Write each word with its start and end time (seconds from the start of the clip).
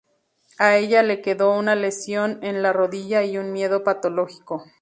A 0.57 0.77
ella 0.77 1.03
le 1.03 1.21
quedó 1.21 1.55
una 1.55 1.75
lesión 1.75 2.39
en 2.41 2.63
la 2.63 2.73
rodilla 2.73 3.21
y 3.23 3.37
un 3.37 3.51
miedo 3.53 3.83
patológico. 3.83 4.63